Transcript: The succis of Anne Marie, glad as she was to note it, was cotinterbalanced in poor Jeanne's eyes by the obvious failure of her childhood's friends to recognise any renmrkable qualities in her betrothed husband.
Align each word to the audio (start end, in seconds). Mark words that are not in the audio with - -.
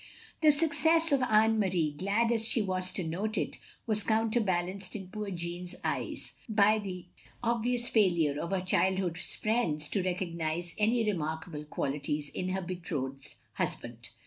The 0.41 0.47
succis 0.51 1.11
of 1.11 1.21
Anne 1.21 1.59
Marie, 1.59 1.91
glad 1.95 2.31
as 2.31 2.47
she 2.47 2.59
was 2.59 2.91
to 2.93 3.03
note 3.03 3.37
it, 3.37 3.59
was 3.85 4.03
cotinterbalanced 4.03 4.95
in 4.95 5.09
poor 5.09 5.29
Jeanne's 5.29 5.75
eyes 5.83 6.33
by 6.49 6.79
the 6.79 7.05
obvious 7.43 7.87
failure 7.87 8.41
of 8.41 8.49
her 8.49 8.61
childhood's 8.61 9.35
friends 9.35 9.87
to 9.89 10.01
recognise 10.01 10.73
any 10.79 11.05
renmrkable 11.05 11.69
qualities 11.69 12.29
in 12.29 12.49
her 12.49 12.63
betrothed 12.63 13.35
husband. 13.53 14.09